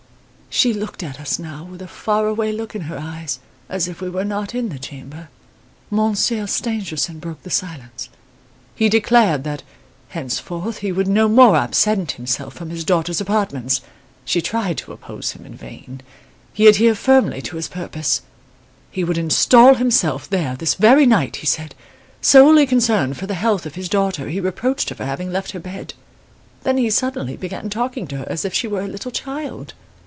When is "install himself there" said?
19.17-20.57